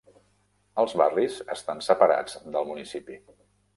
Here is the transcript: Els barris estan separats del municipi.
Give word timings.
Els 0.83 0.95
barris 1.01 1.37
estan 1.57 1.85
separats 1.91 2.39
del 2.57 2.67
municipi. 2.71 3.21